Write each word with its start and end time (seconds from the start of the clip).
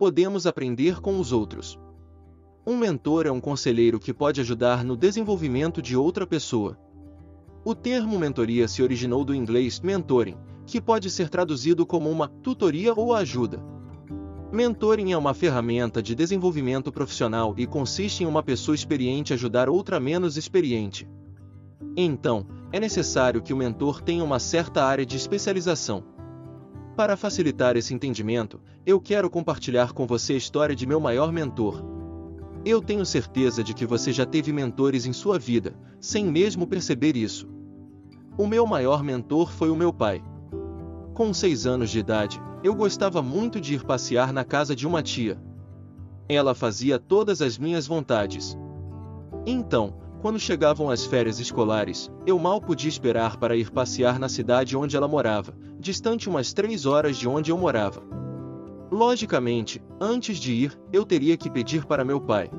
podemos 0.00 0.46
aprender 0.46 0.98
com 0.98 1.20
os 1.20 1.30
outros. 1.30 1.78
Um 2.66 2.74
mentor 2.74 3.26
é 3.26 3.30
um 3.30 3.38
conselheiro 3.38 4.00
que 4.00 4.14
pode 4.14 4.40
ajudar 4.40 4.82
no 4.82 4.96
desenvolvimento 4.96 5.82
de 5.82 5.94
outra 5.94 6.26
pessoa. 6.26 6.78
O 7.62 7.74
termo 7.74 8.18
mentoria 8.18 8.66
se 8.66 8.82
originou 8.82 9.26
do 9.26 9.34
inglês 9.34 9.78
mentoring, 9.78 10.38
que 10.64 10.80
pode 10.80 11.10
ser 11.10 11.28
traduzido 11.28 11.84
como 11.84 12.08
uma 12.08 12.28
tutoria 12.28 12.94
ou 12.96 13.14
ajuda. 13.14 13.62
Mentoring 14.50 15.12
é 15.12 15.18
uma 15.18 15.34
ferramenta 15.34 16.02
de 16.02 16.14
desenvolvimento 16.14 16.90
profissional 16.90 17.54
e 17.58 17.66
consiste 17.66 18.24
em 18.24 18.26
uma 18.26 18.42
pessoa 18.42 18.74
experiente 18.74 19.34
ajudar 19.34 19.68
outra 19.68 20.00
menos 20.00 20.38
experiente. 20.38 21.06
Então, 21.94 22.46
é 22.72 22.80
necessário 22.80 23.42
que 23.42 23.52
o 23.52 23.56
mentor 23.56 24.00
tenha 24.00 24.24
uma 24.24 24.38
certa 24.38 24.82
área 24.82 25.04
de 25.04 25.18
especialização. 25.18 26.02
Para 27.00 27.16
facilitar 27.16 27.78
esse 27.78 27.94
entendimento, 27.94 28.60
eu 28.84 29.00
quero 29.00 29.30
compartilhar 29.30 29.94
com 29.94 30.06
você 30.06 30.34
a 30.34 30.36
história 30.36 30.76
de 30.76 30.86
meu 30.86 31.00
maior 31.00 31.32
mentor. 31.32 31.82
Eu 32.62 32.82
tenho 32.82 33.06
certeza 33.06 33.64
de 33.64 33.72
que 33.72 33.86
você 33.86 34.12
já 34.12 34.26
teve 34.26 34.52
mentores 34.52 35.06
em 35.06 35.12
sua 35.14 35.38
vida, 35.38 35.72
sem 35.98 36.26
mesmo 36.26 36.66
perceber 36.66 37.16
isso. 37.16 37.48
O 38.36 38.46
meu 38.46 38.66
maior 38.66 39.02
mentor 39.02 39.50
foi 39.50 39.70
o 39.70 39.74
meu 39.74 39.94
pai. 39.94 40.22
Com 41.14 41.32
seis 41.32 41.64
anos 41.64 41.88
de 41.88 42.00
idade, 42.00 42.38
eu 42.62 42.74
gostava 42.74 43.22
muito 43.22 43.58
de 43.62 43.76
ir 43.76 43.82
passear 43.82 44.30
na 44.30 44.44
casa 44.44 44.76
de 44.76 44.86
uma 44.86 45.02
tia. 45.02 45.40
Ela 46.28 46.54
fazia 46.54 46.98
todas 46.98 47.40
as 47.40 47.56
minhas 47.56 47.86
vontades. 47.86 48.58
Então, 49.46 49.94
quando 50.20 50.38
chegavam 50.38 50.90
as 50.90 51.06
férias 51.06 51.40
escolares, 51.40 52.10
eu 52.26 52.38
mal 52.38 52.60
podia 52.60 52.88
esperar 52.88 53.38
para 53.38 53.56
ir 53.56 53.70
passear 53.70 54.18
na 54.18 54.28
cidade 54.28 54.76
onde 54.76 54.96
ela 54.96 55.08
morava, 55.08 55.54
distante 55.78 56.28
umas 56.28 56.52
três 56.52 56.84
horas 56.84 57.16
de 57.16 57.26
onde 57.26 57.50
eu 57.50 57.56
morava. 57.56 58.02
Logicamente, 58.90 59.82
antes 60.00 60.38
de 60.38 60.52
ir, 60.52 60.78
eu 60.92 61.06
teria 61.06 61.36
que 61.36 61.48
pedir 61.48 61.86
para 61.86 62.04
meu 62.04 62.20
pai. 62.20 62.50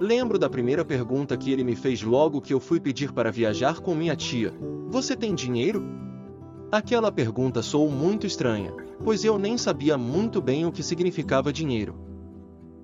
Lembro 0.00 0.38
da 0.38 0.48
primeira 0.48 0.84
pergunta 0.84 1.36
que 1.36 1.50
ele 1.50 1.64
me 1.64 1.74
fez 1.74 2.02
logo 2.02 2.40
que 2.40 2.54
eu 2.54 2.60
fui 2.60 2.78
pedir 2.78 3.12
para 3.12 3.32
viajar 3.32 3.80
com 3.80 3.94
minha 3.94 4.14
tia: 4.14 4.54
Você 4.88 5.16
tem 5.16 5.34
dinheiro? 5.34 5.84
Aquela 6.70 7.10
pergunta 7.10 7.62
soou 7.62 7.90
muito 7.90 8.26
estranha, 8.26 8.72
pois 9.02 9.24
eu 9.24 9.38
nem 9.38 9.58
sabia 9.58 9.98
muito 9.98 10.40
bem 10.40 10.66
o 10.66 10.70
que 10.70 10.82
significava 10.82 11.52
dinheiro. 11.52 12.07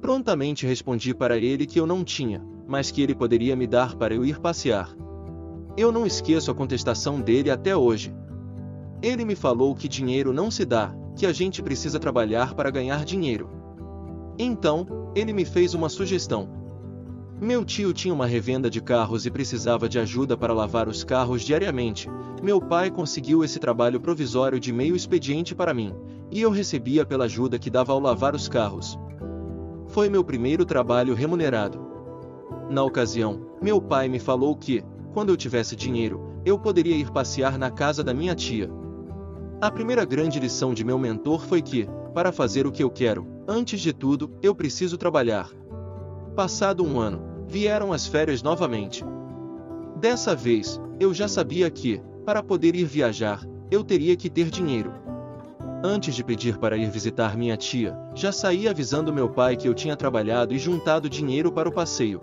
Prontamente 0.05 0.67
respondi 0.67 1.15
para 1.15 1.39
ele 1.39 1.65
que 1.65 1.81
eu 1.81 1.87
não 1.87 2.05
tinha, 2.05 2.45
mas 2.69 2.91
que 2.91 3.01
ele 3.01 3.15
poderia 3.15 3.57
me 3.57 3.67
dar 3.67 3.97
para 3.97 4.15
eu 4.15 4.23
ir 4.23 4.39
passear. 4.39 4.95
Eu 5.79 5.91
não 5.91 6.05
esqueço 6.05 6.51
a 6.51 6.55
contestação 6.55 7.23
dele 7.23 7.51
até 7.51 7.75
hoje. 7.75 8.15
Ele 9.01 9.25
me 9.25 9.35
falou 9.35 9.75
que 9.75 9.89
dinheiro 9.89 10.31
não 10.31 10.51
se 10.51 10.67
dá, 10.67 10.95
que 11.17 11.25
a 11.25 11.33
gente 11.33 11.63
precisa 11.63 11.99
trabalhar 11.99 12.53
para 12.53 12.71
ganhar 12.71 13.03
dinheiro. 13.03 13.49
Então, 14.39 14.87
ele 15.15 15.33
me 15.33 15.47
fez 15.47 15.73
uma 15.73 15.89
sugestão. 15.89 16.51
Meu 17.41 17.65
tio 17.65 17.95
tinha 17.95 18.13
uma 18.13 18.27
revenda 18.27 18.69
de 18.69 18.83
carros 18.83 19.25
e 19.25 19.31
precisava 19.31 19.89
de 19.89 19.99
ajuda 19.99 20.37
para 20.37 20.53
lavar 20.53 20.87
os 20.87 21.03
carros 21.03 21.41
diariamente. 21.41 22.11
Meu 22.43 22.61
pai 22.61 22.91
conseguiu 22.91 23.43
esse 23.43 23.59
trabalho 23.59 23.99
provisório 23.99 24.61
de 24.61 24.71
meio 24.71 24.95
expediente 24.95 25.55
para 25.55 25.73
mim, 25.73 25.95
e 26.31 26.43
eu 26.43 26.51
recebia 26.51 27.07
pela 27.07 27.25
ajuda 27.25 27.59
que 27.59 27.71
dava 27.71 27.95
ao 27.95 28.01
lavar 28.01 28.35
os 28.35 28.49
carros. 28.49 28.99
Foi 29.95 30.09
meu 30.09 30.25
primeiro 30.25 30.65
trabalho 30.65 31.15
remunerado. 31.15 31.79
Na 32.69 32.83
ocasião, 32.83 33.47
meu 33.63 33.81
pai 33.81 34.09
me 34.09 34.19
falou 34.19 34.57
que, 34.57 34.83
quando 35.13 35.29
eu 35.29 35.37
tivesse 35.37 35.77
dinheiro, 35.77 36.21
eu 36.45 36.59
poderia 36.59 36.97
ir 36.97 37.13
passear 37.13 37.57
na 37.57 37.71
casa 37.71 38.03
da 38.03 38.13
minha 38.13 38.35
tia. 38.35 38.69
A 39.61 39.71
primeira 39.71 40.05
grande 40.05 40.41
lição 40.41 40.75
de 40.75 40.83
meu 40.83 40.99
mentor 40.99 41.47
foi 41.47 41.63
que, 41.63 41.89
para 42.13 42.33
fazer 42.33 42.67
o 42.67 42.73
que 42.73 42.83
eu 42.83 42.91
quero, 42.91 43.25
antes 43.47 43.81
de 43.81 43.93
tudo, 43.93 44.37
eu 44.43 44.53
preciso 44.53 44.99
trabalhar. 44.99 45.49
Passado 46.35 46.85
um 46.85 46.99
ano, 46.99 47.47
vieram 47.47 47.93
as 47.93 48.05
férias 48.05 48.43
novamente. 48.43 49.05
Dessa 50.01 50.35
vez, 50.35 50.81
eu 50.99 51.15
já 51.15 51.29
sabia 51.29 51.71
que, 51.71 52.03
para 52.27 52.43
poder 52.43 52.75
ir 52.75 52.85
viajar, 52.85 53.47
eu 53.71 53.85
teria 53.85 54.17
que 54.17 54.29
ter 54.29 54.51
dinheiro. 54.51 54.93
Antes 55.87 56.15
de 56.15 56.25
pedir 56.25 56.57
para 56.57 56.79
ir 56.79 56.89
visitar 56.89 57.37
minha 57.37 57.59
tia, 57.59 57.95
já 58.15 58.33
saí 58.33 58.67
avisando 58.67 59.13
meu 59.13 59.29
pai 59.29 59.55
que 59.55 59.69
eu 59.69 59.75
tinha 59.75 59.95
trabalhado 59.95 60.55
e 60.55 60.59
juntado 60.59 61.11
dinheiro 61.11 61.53
para 61.53 61.69
o 61.69 61.73
passeio. 61.73 62.23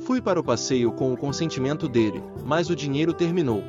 Fui 0.00 0.20
para 0.20 0.38
o 0.38 0.44
passeio 0.44 0.92
com 0.92 1.10
o 1.10 1.16
consentimento 1.16 1.88
dele, 1.88 2.22
mas 2.44 2.68
o 2.68 2.76
dinheiro 2.76 3.14
terminou. 3.14 3.64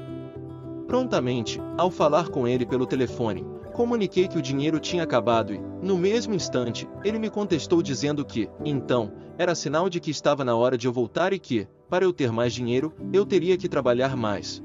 Prontamente, 0.85 1.61
ao 1.77 1.89
falar 1.89 2.27
com 2.27 2.45
ele 2.45 2.65
pelo 2.65 2.85
telefone, 2.85 3.45
Comuniquei 3.79 4.27
que 4.27 4.37
o 4.37 4.41
dinheiro 4.41 4.77
tinha 4.77 5.03
acabado 5.03 5.53
e, 5.53 5.61
no 5.81 5.97
mesmo 5.97 6.33
instante, 6.33 6.85
ele 7.01 7.17
me 7.17 7.29
contestou 7.29 7.81
dizendo 7.81 8.25
que, 8.25 8.49
então, 8.65 9.13
era 9.37 9.55
sinal 9.55 9.89
de 9.89 10.01
que 10.01 10.11
estava 10.11 10.43
na 10.43 10.53
hora 10.53 10.77
de 10.77 10.85
eu 10.85 10.91
voltar 10.91 11.31
e 11.31 11.39
que, 11.39 11.65
para 11.89 12.03
eu 12.03 12.11
ter 12.11 12.29
mais 12.29 12.51
dinheiro, 12.51 12.93
eu 13.13 13.25
teria 13.25 13.57
que 13.57 13.69
trabalhar 13.69 14.17
mais. 14.17 14.61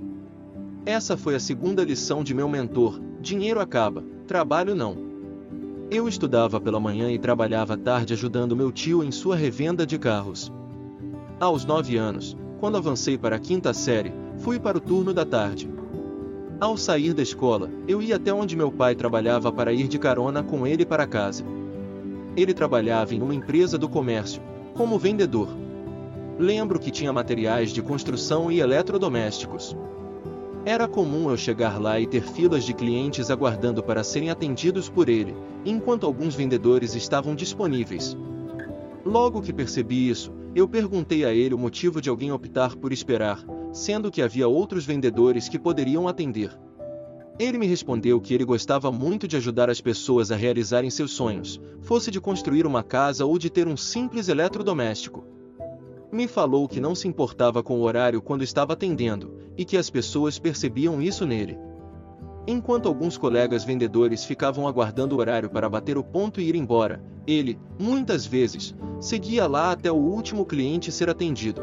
Essa 0.85 1.17
foi 1.17 1.37
a 1.37 1.39
segunda 1.39 1.85
lição 1.85 2.25
de 2.25 2.35
meu 2.35 2.49
mentor: 2.49 3.01
dinheiro 3.21 3.61
acaba, 3.61 4.03
trabalho 4.27 4.75
não. 4.75 4.97
Eu 5.91 6.09
estudava 6.09 6.61
pela 6.61 6.81
manhã 6.81 7.11
e 7.11 7.19
trabalhava 7.19 7.77
tarde 7.77 8.15
ajudando 8.15 8.57
meu 8.57 8.73
tio 8.73 9.05
em 9.05 9.13
sua 9.13 9.37
revenda 9.37 9.87
de 9.87 9.99
carros. 9.99 10.51
Aos 11.39 11.65
nove 11.65 11.97
anos, 11.97 12.37
quando 12.59 12.79
avancei 12.79 13.19
para 13.19 13.37
a 13.37 13.39
quinta 13.39 13.75
série, 13.75 14.13
fui 14.39 14.59
para 14.59 14.79
o 14.79 14.81
turno 14.81 15.13
da 15.13 15.27
tarde. 15.27 15.69
Ao 16.59 16.77
sair 16.77 17.13
da 17.13 17.23
escola, 17.23 17.71
eu 17.87 18.01
ia 18.01 18.17
até 18.17 18.33
onde 18.33 18.57
meu 18.57 18.73
pai 18.73 18.95
trabalhava 18.95 19.53
para 19.53 19.73
ir 19.73 19.89
de 19.89 19.99
carona 19.99 20.43
com 20.43 20.67
ele 20.67 20.87
para 20.87 21.07
casa. 21.07 21.45
Ele 22.35 22.55
trabalhava 22.55 23.15
em 23.15 23.21
uma 23.21 23.35
empresa 23.35 23.77
do 23.77 23.89
comércio, 23.89 24.41
como 24.73 24.99
vendedor. 24.99 25.49
Lembro 26.39 26.81
que 26.81 26.91
tinha 26.91 27.13
materiais 27.13 27.71
de 27.71 27.83
construção 27.83 28.51
e 28.51 28.61
eletrodomésticos. 28.61 29.77
Era 30.67 30.89
comum 30.89 31.29
eu 31.29 31.37
chegar 31.37 31.79
lá 31.79 32.01
e 32.01 32.07
ter 32.07 32.23
filas 32.23 32.65
de 32.65 32.73
clientes 32.73 33.31
aguardando 33.31 33.83
para 33.83 34.03
serem 34.03 34.31
atendidos 34.31 34.89
por 34.89 35.11
ele, 35.11 35.37
enquanto 35.63 36.07
alguns 36.07 36.35
vendedores 36.35 36.95
estavam 36.95 37.35
disponíveis. 37.35 38.17
Logo 39.05 39.43
que 39.43 39.53
percebi 39.53 40.09
isso, 40.09 40.33
eu 40.55 40.67
perguntei 40.67 41.23
a 41.27 41.35
ele 41.35 41.53
o 41.53 41.59
motivo 41.59 42.01
de 42.01 42.09
alguém 42.09 42.33
optar 42.33 42.77
por 42.77 42.95
esperar, 42.95 43.45
sendo 43.75 44.11
que 44.11 44.23
havia 44.23 44.49
outros 44.49 44.87
vendedores 44.87 45.51
que 45.51 45.59
poderiam 45.59 46.09
atender. 46.09 46.59
Ele 47.39 47.59
me 47.59 47.67
respondeu 47.67 48.19
que 48.19 48.33
ele 48.33 48.45
gostava 48.45 48.91
muito 48.91 49.29
de 49.29 49.37
ajudar 49.37 49.69
as 49.69 49.83
pessoas 49.83 50.31
a 50.31 50.37
realizarem 50.37 50.89
seus 50.89 51.11
sonhos, 51.11 51.61
fosse 51.83 52.11
de 52.11 52.23
construir 52.23 52.67
uma 52.67 52.83
casa 52.83 53.27
ou 53.27 53.37
de 53.39 53.51
ter 53.51 53.69
um 53.69 53.77
simples 53.77 54.29
eletrodoméstico. 54.29 55.27
Me 56.11 56.27
falou 56.27 56.67
que 56.67 56.81
não 56.81 56.95
se 56.95 57.07
importava 57.07 57.63
com 57.63 57.81
o 57.81 57.83
horário 57.83 58.23
quando 58.23 58.45
estava 58.45 58.73
atendendo, 58.73 59.44
e 59.57 59.65
que 59.65 59.77
as 59.77 59.91
pessoas 59.91 60.39
percebiam 60.39 61.01
isso 61.01 61.27
nele. 61.27 61.59
Enquanto 62.47 62.89
alguns 62.89 63.17
colegas 63.17 63.65
vendedores 63.65 64.25
ficavam 64.25 64.69
aguardando 64.69 65.17
o 65.17 65.19
horário 65.19 65.49
para 65.49 65.69
bater 65.69 65.97
o 65.97 66.05
ponto 66.05 66.41
e 66.41 66.49
ir 66.49 66.55
embora, 66.55 67.03
ele, 67.27 67.59
muitas 67.79 68.27
vezes, 68.27 68.75
seguia 69.01 69.47
lá 69.47 69.73
até 69.73 69.91
o 69.91 69.97
último 69.97 70.45
cliente 70.45 70.93
ser 70.93 71.09
atendido. 71.09 71.63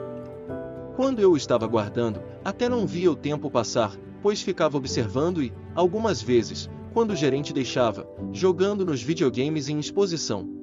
Quando 0.96 1.20
eu 1.20 1.36
estava 1.38 1.68
guardando, 1.68 2.22
até 2.44 2.68
não 2.68 2.88
via 2.88 3.12
o 3.12 3.16
tempo 3.16 3.50
passar, 3.50 3.96
pois 4.24 4.42
ficava 4.42 4.78
observando 4.78 5.44
e, 5.44 5.54
algumas 5.76 6.22
vezes, 6.22 6.70
quando 6.94 7.12
o 7.12 7.16
gerente 7.16 7.54
deixava, 7.54 8.08
jogando 8.32 8.86
nos 8.86 9.02
videogames 9.02 9.70
em 9.70 9.80
exposição. 9.80 10.61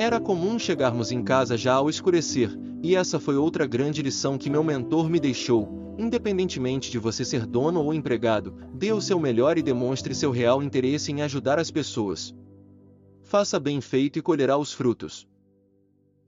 Era 0.00 0.18
comum 0.18 0.58
chegarmos 0.58 1.12
em 1.12 1.22
casa 1.22 1.58
já 1.58 1.74
ao 1.74 1.90
escurecer, 1.90 2.58
e 2.82 2.96
essa 2.96 3.20
foi 3.20 3.36
outra 3.36 3.66
grande 3.66 4.00
lição 4.00 4.38
que 4.38 4.48
meu 4.48 4.64
mentor 4.64 5.10
me 5.10 5.20
deixou. 5.20 5.94
Independentemente 5.98 6.90
de 6.90 6.98
você 6.98 7.22
ser 7.22 7.44
dono 7.44 7.84
ou 7.84 7.92
empregado, 7.92 8.54
dê 8.72 8.94
o 8.94 9.00
seu 9.02 9.20
melhor 9.20 9.58
e 9.58 9.62
demonstre 9.62 10.14
seu 10.14 10.30
real 10.30 10.62
interesse 10.62 11.12
em 11.12 11.20
ajudar 11.20 11.58
as 11.58 11.70
pessoas. 11.70 12.34
Faça 13.24 13.60
bem 13.60 13.78
feito 13.82 14.18
e 14.18 14.22
colherá 14.22 14.56
os 14.56 14.72
frutos. 14.72 15.28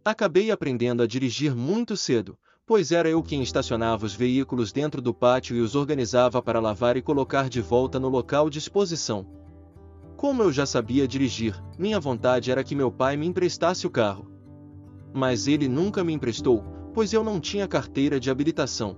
Acabei 0.05 0.51
aprendendo 0.51 1.03
a 1.03 1.07
dirigir 1.07 1.57
muito 1.57 1.97
cedo, 1.97 2.37
pois 2.67 2.93
era 2.93 3.09
eu 3.09 3.23
quem 3.23 3.43
estacionava 3.43 4.05
os 4.05 4.15
veículos 4.15 4.71
dentro 4.71 5.01
do 5.01 5.15
pátio 5.15 5.57
e 5.57 5.63
os 5.63 5.75
organizava 5.75 6.43
para 6.43 6.61
lavar 6.61 6.99
e 6.99 7.01
colocar 7.01 7.49
de 7.49 7.63
volta 7.63 7.99
no 7.99 8.11
local 8.11 8.51
de 8.51 8.59
exposição. 8.59 9.27
Como 10.23 10.41
eu 10.41 10.53
já 10.53 10.65
sabia 10.65 11.09
dirigir, 11.09 11.61
minha 11.77 11.99
vontade 11.99 12.53
era 12.53 12.63
que 12.63 12.77
meu 12.77 12.93
pai 12.93 13.17
me 13.17 13.27
emprestasse 13.27 13.89
o 13.89 13.91
carro. 13.91 14.31
Mas 15.13 15.49
ele 15.49 15.67
nunca 15.67 16.05
me 16.05 16.13
emprestou, 16.13 16.63
pois 16.95 17.13
eu 17.13 17.25
não 17.25 17.41
tinha 17.41 17.67
carteira 17.67 18.21
de 18.21 18.31
habilitação. 18.31 18.97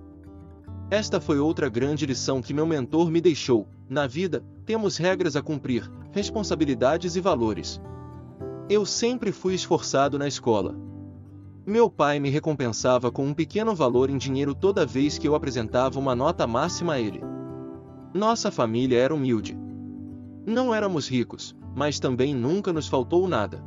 Esta 0.90 1.22
foi 1.22 1.38
outra 1.38 1.70
grande 1.70 2.04
lição 2.04 2.42
que 2.42 2.52
meu 2.52 2.66
mentor 2.66 3.10
me 3.10 3.22
deixou: 3.22 3.66
na 3.88 4.06
vida, 4.06 4.44
temos 4.66 4.98
regras 4.98 5.34
a 5.34 5.40
cumprir, 5.40 5.90
responsabilidades 6.12 7.16
e 7.16 7.22
valores. 7.22 7.80
Eu 8.68 8.84
sempre 8.84 9.32
fui 9.32 9.54
esforçado 9.54 10.18
na 10.18 10.28
escola. 10.28 10.76
Meu 11.64 11.88
pai 11.88 12.20
me 12.20 12.28
recompensava 12.28 13.10
com 13.10 13.24
um 13.24 13.32
pequeno 13.32 13.74
valor 13.74 14.10
em 14.10 14.18
dinheiro 14.18 14.54
toda 14.54 14.84
vez 14.84 15.16
que 15.16 15.26
eu 15.26 15.34
apresentava 15.34 15.98
uma 15.98 16.14
nota 16.14 16.46
máxima 16.46 16.92
a 16.92 17.00
ele. 17.00 17.22
Nossa 18.12 18.50
família 18.50 18.98
era 18.98 19.14
humilde. 19.14 19.63
Não 20.46 20.74
éramos 20.74 21.08
ricos, 21.08 21.56
mas 21.74 21.98
também 21.98 22.34
nunca 22.34 22.72
nos 22.72 22.86
faltou 22.86 23.26
nada. 23.26 23.64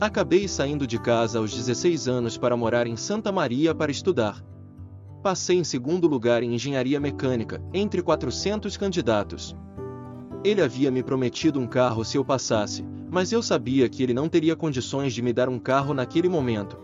Acabei 0.00 0.48
saindo 0.48 0.86
de 0.86 0.98
casa 0.98 1.38
aos 1.38 1.54
16 1.54 2.08
anos 2.08 2.36
para 2.36 2.56
morar 2.56 2.86
em 2.86 2.96
Santa 2.96 3.30
Maria 3.30 3.74
para 3.74 3.92
estudar. 3.92 4.44
Passei 5.22 5.56
em 5.56 5.64
segundo 5.64 6.08
lugar 6.08 6.42
em 6.42 6.54
engenharia 6.54 6.98
mecânica, 6.98 7.62
entre 7.72 8.02
400 8.02 8.76
candidatos. 8.76 9.56
Ele 10.42 10.60
havia 10.60 10.90
me 10.90 11.02
prometido 11.02 11.60
um 11.60 11.66
carro 11.66 12.04
se 12.04 12.18
eu 12.18 12.24
passasse, 12.24 12.84
mas 13.10 13.30
eu 13.30 13.40
sabia 13.40 13.88
que 13.88 14.02
ele 14.02 14.12
não 14.12 14.28
teria 14.28 14.56
condições 14.56 15.14
de 15.14 15.22
me 15.22 15.32
dar 15.32 15.48
um 15.48 15.58
carro 15.58 15.94
naquele 15.94 16.28
momento. 16.28 16.76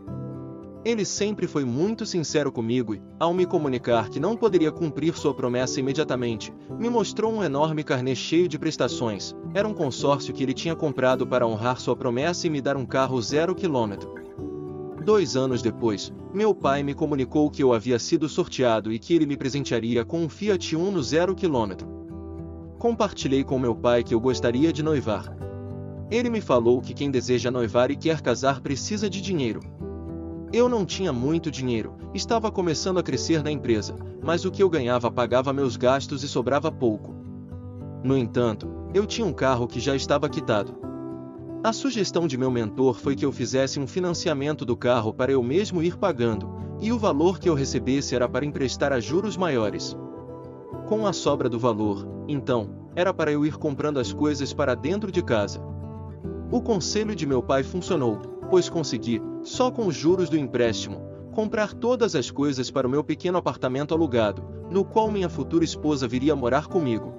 Ele 0.82 1.04
sempre 1.04 1.46
foi 1.46 1.62
muito 1.62 2.06
sincero 2.06 2.50
comigo 2.50 2.94
e, 2.94 3.02
ao 3.18 3.34
me 3.34 3.44
comunicar 3.44 4.08
que 4.08 4.18
não 4.18 4.34
poderia 4.34 4.72
cumprir 4.72 5.14
sua 5.14 5.34
promessa 5.34 5.78
imediatamente, 5.78 6.52
me 6.78 6.88
mostrou 6.88 7.30
um 7.30 7.44
enorme 7.44 7.84
carnê 7.84 8.14
cheio 8.14 8.48
de 8.48 8.58
prestações. 8.58 9.34
Era 9.52 9.68
um 9.68 9.74
consórcio 9.74 10.32
que 10.32 10.42
ele 10.42 10.54
tinha 10.54 10.74
comprado 10.74 11.26
para 11.26 11.46
honrar 11.46 11.78
sua 11.78 11.94
promessa 11.94 12.46
e 12.46 12.50
me 12.50 12.62
dar 12.62 12.78
um 12.78 12.86
carro 12.86 13.20
zero 13.20 13.54
quilômetro. 13.54 14.14
Dois 15.04 15.36
anos 15.36 15.60
depois, 15.60 16.10
meu 16.32 16.54
pai 16.54 16.82
me 16.82 16.94
comunicou 16.94 17.50
que 17.50 17.62
eu 17.62 17.74
havia 17.74 17.98
sido 17.98 18.26
sorteado 18.26 18.90
e 18.90 18.98
que 18.98 19.14
ele 19.14 19.26
me 19.26 19.36
presentearia 19.36 20.02
com 20.02 20.22
um 20.22 20.28
Fiat 20.30 20.76
Uno 20.76 21.02
zero 21.02 21.34
quilômetro. 21.34 21.86
Compartilhei 22.78 23.44
com 23.44 23.58
meu 23.58 23.74
pai 23.74 24.02
que 24.02 24.14
eu 24.14 24.20
gostaria 24.20 24.72
de 24.72 24.82
noivar. 24.82 25.36
Ele 26.10 26.30
me 26.30 26.40
falou 26.40 26.80
que 26.80 26.94
quem 26.94 27.10
deseja 27.10 27.50
noivar 27.50 27.90
e 27.90 27.96
quer 27.96 28.22
casar 28.22 28.62
precisa 28.62 29.10
de 29.10 29.20
dinheiro. 29.20 29.60
Eu 30.52 30.69
não 30.69 30.85
tinha 30.85 31.12
muito 31.12 31.49
dinheiro, 31.49 31.94
estava 32.12 32.50
começando 32.50 32.99
a 32.99 33.05
crescer 33.05 33.41
na 33.41 33.52
empresa, 33.52 33.94
mas 34.20 34.44
o 34.44 34.50
que 34.50 34.61
eu 34.61 34.69
ganhava 34.69 35.08
pagava 35.08 35.52
meus 35.52 35.76
gastos 35.76 36.25
e 36.25 36.29
sobrava 36.29 36.73
pouco. 36.73 37.14
No 38.02 38.17
entanto, 38.17 38.69
eu 38.93 39.06
tinha 39.06 39.25
um 39.25 39.32
carro 39.32 39.69
que 39.69 39.79
já 39.79 39.94
estava 39.94 40.29
quitado. 40.29 40.75
A 41.62 41.73
sugestão 41.73 42.26
de 42.26 42.37
meu 42.37 42.50
mentor 42.50 42.94
foi 42.99 43.14
que 43.14 43.25
eu 43.25 43.31
fizesse 43.31 43.79
um 43.79 43.87
financiamento 43.87 44.64
do 44.64 44.76
carro 44.76 45.14
para 45.14 45.31
eu 45.31 45.41
mesmo 45.41 45.85
ir 45.85 45.97
pagando, 45.97 46.50
e 46.81 46.91
o 46.91 46.99
valor 46.99 47.38
que 47.38 47.49
eu 47.49 47.55
recebesse 47.55 48.17
era 48.17 48.29
para 48.29 48.44
emprestar 48.44 48.93
a 48.93 48.99
juros 48.99 49.37
maiores. 49.37 49.97
Com 50.88 51.06
a 51.06 51.12
sobra 51.12 51.49
do 51.49 51.61
valor, 51.61 52.08
então, 52.26 52.70
era 52.97 53.14
para 53.14 53.31
eu 53.31 53.47
ir 53.47 53.56
comprando 53.56 54.00
as 54.00 54.12
coisas 54.12 54.52
para 54.52 54.75
dentro 54.75 55.12
de 55.12 55.23
casa. 55.23 55.62
O 56.50 56.61
conselho 56.61 57.14
de 57.14 57.25
meu 57.25 57.41
pai 57.41 57.62
funcionou, 57.62 58.39
pois 58.50 58.69
consegui, 58.69 59.23
só 59.43 59.70
com 59.70 59.87
os 59.87 59.94
juros 59.94 60.29
do 60.29 60.37
empréstimo, 60.37 61.00
comprar 61.32 61.73
todas 61.73 62.17
as 62.17 62.31
coisas 62.31 62.70
para 62.70 62.87
o 62.87 62.91
meu 62.91 63.05
pequeno 63.05 63.38
apartamento 63.38 63.94
alugado, 63.94 64.43
no 64.70 64.85
qual 64.85 65.11
minha 65.11 65.29
futura 65.29 65.64
esposa 65.64 66.08
viria 66.08 66.35
morar 66.35 66.67
comigo. 66.67 67.14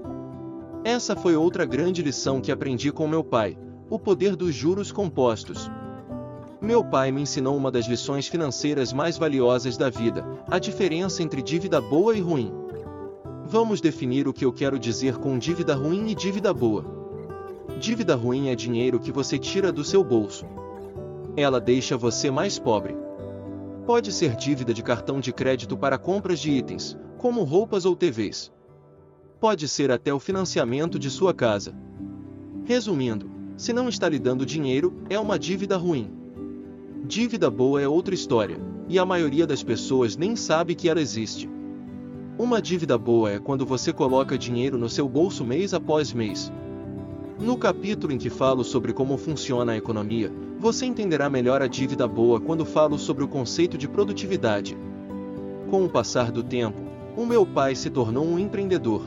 Essa 0.83 1.16
foi 1.16 1.36
outra 1.36 1.66
grande 1.66 2.01
lição 2.01 2.42
que 2.42 2.51
aprendi 2.51 2.92
com 2.92 3.07
meu 3.07 3.24
pai: 3.24 3.57
o 3.89 3.98
poder 3.98 4.36
dos 4.36 4.54
juros 4.54 4.92
compostos. 4.92 5.72
Meu 6.62 6.83
pai 6.83 7.12
me 7.12 7.22
ensinou 7.22 7.56
uma 7.57 7.72
das 7.72 7.88
lições 7.88 8.28
financeiras 8.28 8.92
mais 8.92 9.18
valiosas 9.18 9.78
da 9.78 9.89
vida: 9.89 10.25
a 10.50 10.60
diferença 10.60 11.24
entre 11.24 11.42
dívida 11.42 11.80
boa 11.80 12.16
e 12.16 12.19
ruim. 12.19 12.51
Vamos 13.45 13.81
definir 13.81 14.28
o 14.28 14.33
que 14.33 14.45
eu 14.45 14.51
quero 14.51 14.78
dizer 14.78 15.18
com 15.18 15.38
dívida 15.38 15.75
ruim 15.75 16.10
e 16.10 16.16
dívida 16.16 16.54
boa. 16.54 16.86
Dívida 17.80 18.16
ruim 18.16 18.50
é 18.50 18.56
dinheiro 18.56 19.00
que 19.00 19.12
você 19.12 19.38
tira 19.38 19.72
do 19.72 19.83
seu 19.83 20.04
bolso, 20.04 20.45
ela 21.36 21.60
deixa 21.60 21.98
você 21.98 22.30
mais 22.30 22.60
pobre. 22.60 22.95
Pode 23.86 24.12
ser 24.12 24.36
dívida 24.36 24.74
de 24.74 24.83
cartão 24.83 25.19
de 25.19 25.33
crédito 25.33 25.78
para 25.78 25.98
compras 25.98 26.39
de 26.39 26.51
itens, 26.51 26.98
como 27.18 27.44
roupas 27.44 27.86
ou 27.86 27.95
TVs. 27.95 28.51
Pode 29.39 29.68
ser 29.68 29.92
até 29.92 30.13
o 30.13 30.19
financiamento 30.19 31.00
de 31.00 31.10
sua 31.10 31.33
casa. 31.33 31.74
Resumindo, 32.63 33.30
se 33.57 33.74
não 33.74 33.89
está 33.89 34.07
lhe 34.07 34.19
dando 34.19 34.45
dinheiro, 34.45 34.94
é 35.10 35.19
uma 35.19 35.38
dívida 35.38 35.78
ruim. 35.78 36.12
Dívida 37.06 37.50
boa 37.50 37.81
é 37.81 37.88
outra 37.88 38.13
história, 38.13 38.57
e 38.88 39.00
a 39.00 39.06
maioria 39.06 39.48
das 39.48 39.63
pessoas 39.63 40.16
nem 40.16 40.36
sabe 40.36 40.75
que 40.75 40.88
ela 40.88 41.01
existe. 41.01 41.50
Uma 42.38 42.62
dívida 42.62 42.98
boa 42.98 43.31
é 43.31 43.39
quando 43.39 43.66
você 43.66 43.92
coloca 43.92 44.38
dinheiro 44.38 44.78
no 44.78 44.89
seu 44.89 45.07
bolso 45.07 45.44
mês 45.44 45.74
após 45.74 46.13
mês. 46.13 46.51
No 47.41 47.57
capítulo 47.57 48.13
em 48.13 48.19
que 48.19 48.29
falo 48.29 48.63
sobre 48.63 48.93
como 48.93 49.17
funciona 49.17 49.71
a 49.71 49.77
economia, 49.77 50.31
você 50.59 50.85
entenderá 50.85 51.27
melhor 51.27 51.59
a 51.59 51.65
dívida 51.65 52.07
boa 52.07 52.39
quando 52.39 52.63
falo 52.63 52.99
sobre 52.99 53.23
o 53.23 53.27
conceito 53.27 53.79
de 53.79 53.88
produtividade. 53.88 54.77
Com 55.67 55.83
o 55.83 55.89
passar 55.89 56.31
do 56.31 56.43
tempo, 56.43 56.79
o 57.17 57.25
meu 57.25 57.43
pai 57.43 57.73
se 57.73 57.89
tornou 57.89 58.23
um 58.23 58.38
empreendedor. 58.38 59.01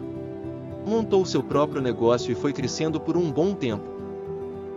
Montou 0.84 1.24
seu 1.24 1.44
próprio 1.44 1.80
negócio 1.80 2.32
e 2.32 2.34
foi 2.34 2.52
crescendo 2.52 3.00
por 3.00 3.16
um 3.16 3.30
bom 3.30 3.54
tempo. 3.54 3.84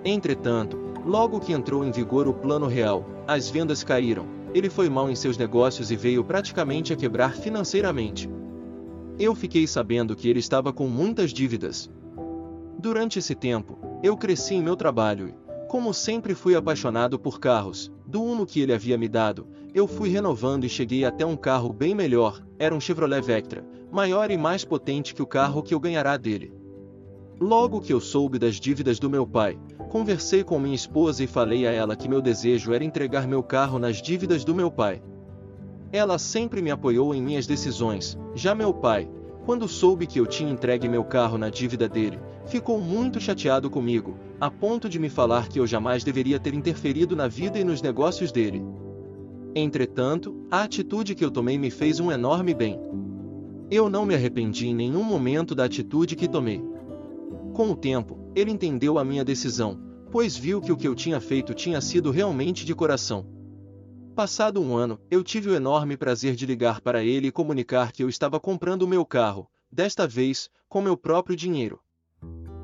Entretanto, 0.05 0.77
logo 1.03 1.39
que 1.39 1.51
entrou 1.51 1.83
em 1.83 1.89
vigor 1.89 2.27
o 2.27 2.35
Plano 2.35 2.67
Real, 2.67 3.03
as 3.27 3.49
vendas 3.49 3.83
caíram, 3.83 4.27
ele 4.53 4.69
foi 4.69 4.87
mal 4.87 5.09
em 5.09 5.15
seus 5.15 5.35
negócios 5.35 5.89
e 5.89 5.95
veio 5.95 6.23
praticamente 6.23 6.93
a 6.93 6.95
quebrar 6.95 7.33
financeiramente. 7.33 8.29
Eu 9.17 9.33
fiquei 9.33 9.65
sabendo 9.65 10.15
que 10.15 10.29
ele 10.29 10.37
estava 10.37 10.71
com 10.71 10.87
muitas 10.87 11.33
dívidas. 11.33 11.89
Durante 12.79 13.17
esse 13.17 13.33
tempo, 13.33 13.79
eu 14.03 14.15
cresci 14.15 14.53
em 14.53 14.61
meu 14.61 14.75
trabalho 14.75 15.29
e, 15.29 15.67
como 15.67 15.93
sempre 15.93 16.35
fui 16.35 16.55
apaixonado 16.55 17.17
por 17.17 17.39
carros, 17.39 17.91
do 18.05 18.21
Uno 18.21 18.45
que 18.45 18.61
ele 18.61 18.71
havia 18.71 18.97
me 18.97 19.07
dado, 19.07 19.47
eu 19.73 19.87
fui 19.87 20.09
renovando 20.09 20.63
e 20.63 20.69
cheguei 20.69 21.03
até 21.03 21.25
um 21.25 21.35
carro 21.35 21.73
bem 21.73 21.95
melhor, 21.95 22.41
era 22.59 22.73
um 22.73 22.79
Chevrolet 22.79 23.21
Vectra, 23.21 23.65
maior 23.91 24.29
e 24.29 24.37
mais 24.37 24.63
potente 24.63 25.15
que 25.15 25.21
o 25.21 25.27
carro 25.27 25.63
que 25.63 25.73
eu 25.73 25.79
ganhará 25.79 26.17
dele. 26.17 26.53
Logo 27.39 27.81
que 27.81 27.91
eu 27.91 27.99
soube 27.99 28.37
das 28.37 28.59
dívidas 28.59 28.99
do 28.99 29.09
meu 29.09 29.25
pai, 29.25 29.59
conversei 29.89 30.43
com 30.43 30.59
minha 30.59 30.75
esposa 30.75 31.23
e 31.23 31.27
falei 31.27 31.67
a 31.67 31.71
ela 31.71 31.95
que 31.95 32.07
meu 32.07 32.21
desejo 32.21 32.73
era 32.73 32.83
entregar 32.83 33.27
meu 33.27 33.41
carro 33.41 33.79
nas 33.79 34.01
dívidas 34.01 34.43
do 34.43 34.53
meu 34.53 34.71
pai. 34.71 35.01
Ela 35.91 36.17
sempre 36.19 36.61
me 36.61 36.69
apoiou 36.69 37.13
em 37.13 37.21
minhas 37.21 37.47
decisões, 37.47 38.17
já 38.35 38.53
meu 38.53 38.73
pai, 38.73 39.09
quando 39.47 39.65
soube 39.65 40.05
que 40.05 40.19
eu 40.19 40.25
tinha 40.25 40.51
entregue 40.51 40.89
meu 40.89 41.05
carro 41.05 41.37
na 41.37 41.49
dívida 41.49 41.87
dele, 41.87 42.19
ficou 42.47 42.81
muito 42.81 43.17
chateado 43.17 43.69
comigo, 43.69 44.17
a 44.41 44.51
ponto 44.51 44.89
de 44.89 44.99
me 44.99 45.07
falar 45.07 45.47
que 45.47 45.57
eu 45.57 45.65
jamais 45.65 46.03
deveria 46.03 46.37
ter 46.37 46.53
interferido 46.53 47.15
na 47.15 47.29
vida 47.29 47.57
e 47.57 47.63
nos 47.63 47.81
negócios 47.81 48.29
dele. 48.29 48.61
Entretanto, 49.55 50.35
a 50.51 50.63
atitude 50.63 51.15
que 51.15 51.23
eu 51.23 51.31
tomei 51.31 51.57
me 51.57 51.71
fez 51.71 52.01
um 52.01 52.11
enorme 52.11 52.53
bem. 52.53 52.77
Eu 53.71 53.89
não 53.89 54.05
me 54.05 54.15
arrependi 54.15 54.67
em 54.67 54.75
nenhum 54.75 55.01
momento 55.01 55.55
da 55.55 55.63
atitude 55.63 56.17
que 56.17 56.27
tomei. 56.27 56.61
Com 57.53 57.71
o 57.71 57.75
tempo, 57.75 58.19
ele 58.35 58.51
entendeu 58.51 58.99
a 58.99 59.05
minha 59.05 59.23
decisão, 59.23 59.79
pois 60.11 60.35
viu 60.35 60.59
que 60.59 60.73
o 60.73 60.75
que 60.75 60.89
eu 60.89 60.93
tinha 60.93 61.21
feito 61.21 61.53
tinha 61.53 61.79
sido 61.79 62.11
realmente 62.11 62.65
de 62.65 62.75
coração. 62.75 63.36
Passado 64.17 64.59
um 64.59 64.75
ano, 64.75 64.99
eu 65.11 65.23
tive 65.23 65.47
o 65.47 65.53
enorme 65.53 65.95
prazer 65.95 66.35
de 66.35 66.43
ligar 66.43 66.81
para 66.81 67.03
ele 67.03 67.27
e 67.27 67.31
comunicar 67.31 67.91
que 67.91 68.03
eu 68.03 68.09
estava 68.09 68.39
comprando 68.39 68.81
o 68.81 68.87
meu 68.87 69.05
carro, 69.05 69.47
desta 69.71 70.07
vez, 70.07 70.49
com 70.67 70.81
meu 70.81 70.97
próprio 70.97 71.35
dinheiro. 71.35 71.79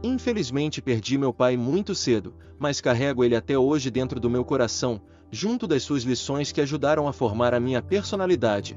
Infelizmente 0.02 0.82
perdi 0.82 1.16
meu 1.16 1.32
pai 1.32 1.56
muito 1.56 1.94
cedo, 1.94 2.34
mas 2.58 2.82
carrego 2.82 3.24
ele 3.24 3.36
até 3.36 3.56
hoje 3.56 3.92
dentro 3.92 4.20
do 4.20 4.32
meu 4.32 4.44
coração, 4.44 5.00
junto 5.30 5.68
das 5.68 5.84
suas 5.84 6.02
lições 6.02 6.52
que 6.52 6.60
ajudaram 6.60 7.08
a 7.08 7.14
formar 7.14 7.54
a 7.54 7.60
minha 7.60 7.84
personalidade. 7.84 8.76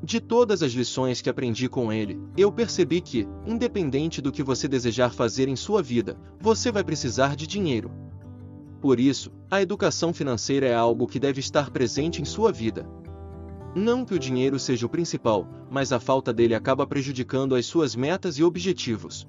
De 0.00 0.20
todas 0.20 0.62
as 0.62 0.70
lições 0.70 1.20
que 1.20 1.28
aprendi 1.28 1.68
com 1.68 1.92
ele, 1.92 2.20
eu 2.36 2.52
percebi 2.52 3.00
que, 3.00 3.26
independente 3.44 4.22
do 4.22 4.30
que 4.30 4.44
você 4.44 4.68
desejar 4.68 5.12
fazer 5.12 5.48
em 5.48 5.56
sua 5.56 5.82
vida, 5.82 6.16
você 6.38 6.70
vai 6.70 6.84
precisar 6.84 7.34
de 7.34 7.48
dinheiro. 7.48 7.90
Por 8.80 8.98
isso, 8.98 9.30
a 9.50 9.60
educação 9.60 10.12
financeira 10.12 10.66
é 10.66 10.74
algo 10.74 11.06
que 11.06 11.20
deve 11.20 11.38
estar 11.38 11.70
presente 11.70 12.22
em 12.22 12.24
sua 12.24 12.50
vida. 12.50 12.88
Não 13.74 14.04
que 14.04 14.14
o 14.14 14.18
dinheiro 14.18 14.58
seja 14.58 14.86
o 14.86 14.88
principal, 14.88 15.46
mas 15.70 15.92
a 15.92 16.00
falta 16.00 16.32
dele 16.32 16.54
acaba 16.54 16.86
prejudicando 16.86 17.54
as 17.54 17.66
suas 17.66 17.94
metas 17.94 18.38
e 18.38 18.42
objetivos. 18.42 19.28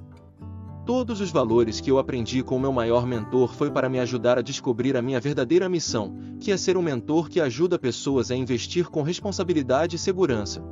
Todos 0.85 1.21
os 1.21 1.29
valores 1.29 1.79
que 1.79 1.91
eu 1.91 1.99
aprendi 1.99 2.41
com 2.41 2.57
meu 2.57 2.71
maior 2.71 3.05
mentor 3.05 3.53
foi 3.53 3.69
para 3.69 3.87
me 3.87 3.99
ajudar 3.99 4.39
a 4.39 4.41
descobrir 4.41 4.97
a 4.97 5.01
minha 5.01 5.19
verdadeira 5.19 5.69
missão, 5.69 6.15
que 6.39 6.51
é 6.51 6.57
ser 6.57 6.75
um 6.75 6.81
mentor 6.81 7.29
que 7.29 7.39
ajuda 7.39 7.77
pessoas 7.77 8.31
a 8.31 8.35
investir 8.35 8.89
com 8.89 9.03
responsabilidade 9.03 9.95
e 9.95 9.99
segurança. 9.99 10.63